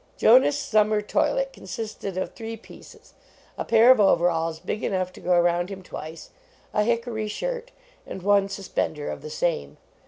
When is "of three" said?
2.17-2.57